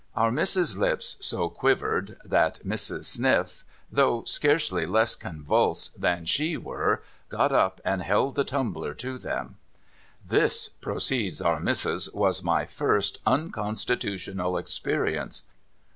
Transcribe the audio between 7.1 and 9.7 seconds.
got up and held the tumbler to them.'